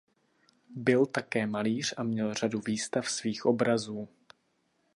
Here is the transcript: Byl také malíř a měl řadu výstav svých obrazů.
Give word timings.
Byl 0.75 1.05
také 1.05 1.47
malíř 1.47 1.93
a 1.97 2.03
měl 2.03 2.33
řadu 2.33 2.59
výstav 2.65 3.09
svých 3.11 3.45
obrazů. 3.45 4.07